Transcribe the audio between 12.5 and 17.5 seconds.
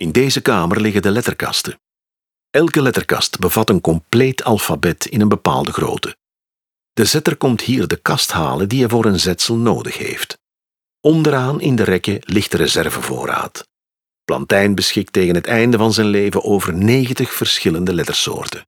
de reservevoorraad. Plantijn beschikt tegen het einde van zijn leven over 90